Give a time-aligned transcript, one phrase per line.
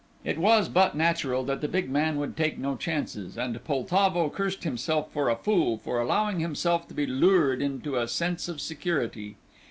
[0.23, 4.63] It was but natural that the big man would take no chances, and Poltavo cursed
[4.63, 9.35] himself for a fool for allowing himself to be lured into a sense of security.